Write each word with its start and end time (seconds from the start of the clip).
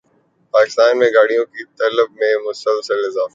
پاکستان 0.53 0.99
میں 0.99 1.09
گاڑیوں 1.13 1.45
کی 1.45 1.63
طلب 1.77 2.11
میں 2.11 2.33
مسلسل 2.47 3.05
اضافہ 3.05 3.29